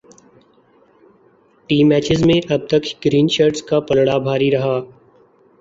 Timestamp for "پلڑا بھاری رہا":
3.87-4.75